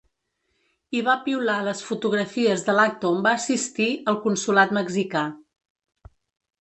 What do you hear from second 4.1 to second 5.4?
al consolat mexicà.